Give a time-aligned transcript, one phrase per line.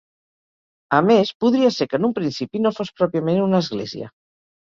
[0.99, 4.09] A més, podria ser que en un principi no fos pròpiament una església.